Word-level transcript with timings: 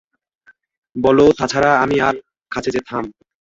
বলো 0.95 1.25
তাছাড়া 1.39 1.71
আমি 1.83 1.95
আর 2.07 2.15
কাছে 2.51 2.69
যেতাম? 2.75 3.03